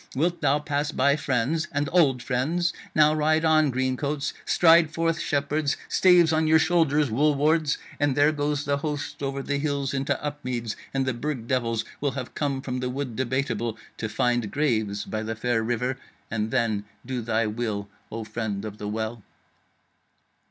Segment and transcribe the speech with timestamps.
[0.15, 2.73] Wilt thou pass by friends, and old friends?
[2.95, 4.33] Now ride on, Green Coats!
[4.45, 5.77] stride forth, Shepherds!
[5.89, 7.77] staves on your shoulders, Wool wards!
[7.99, 12.13] and there goes the host over the hills into Upmeads, and the Burg devils will
[12.13, 15.99] have come from the Wood Debateable to find graves by the fair river.
[16.31, 19.21] And then do thy will, O Friend of the Well.'"